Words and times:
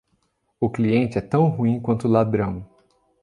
O 0.59 0.67
cliente 0.71 1.19
é 1.19 1.21
tão 1.21 1.47
ruim 1.47 1.79
quanto 1.79 2.07
ladrão. 2.07 2.67